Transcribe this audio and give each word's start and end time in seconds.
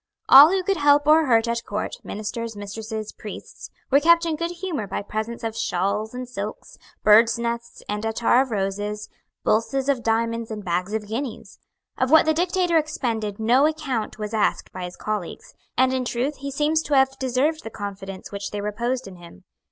All 0.29 0.49
who 0.49 0.63
could 0.63 0.77
help 0.77 1.05
or 1.05 1.27
hurt 1.27 1.47
at 1.47 1.63
Court, 1.63 1.97
ministers, 2.03 2.55
mistresses, 2.55 3.11
priests, 3.11 3.69
were 3.91 3.99
kept 3.99 4.25
in 4.25 4.35
good 4.35 4.49
humour 4.49 4.87
by 4.87 5.03
presents 5.03 5.43
of 5.43 5.55
shawls 5.55 6.11
and 6.15 6.27
silks, 6.27 6.79
birds' 7.03 7.37
nests 7.37 7.83
and 7.87 8.03
atar 8.03 8.41
of 8.41 8.49
roses, 8.49 9.09
bulses 9.43 9.87
of 9.89 10.01
diamonds 10.01 10.49
and 10.49 10.65
bags 10.65 10.95
of 10.95 11.07
guineas. 11.07 11.59
Of 11.99 12.09
what 12.09 12.25
the 12.25 12.33
Dictator 12.33 12.79
expended 12.79 13.39
no 13.39 13.67
account 13.67 14.17
was 14.17 14.33
asked 14.33 14.71
by 14.71 14.85
his 14.85 14.95
colleagues; 14.95 15.53
and 15.77 15.93
in 15.93 16.03
truth 16.03 16.37
he 16.37 16.49
seems 16.49 16.81
to 16.85 16.95
have 16.95 17.19
deserved 17.19 17.63
the 17.63 17.69
confidence 17.69 18.31
which 18.31 18.49
they 18.49 18.59
reposed 18.61 19.05
in 19.07 19.17
him. 19.17 19.43